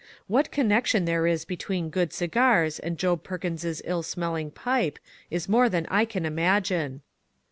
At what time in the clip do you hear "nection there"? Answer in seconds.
0.67-1.27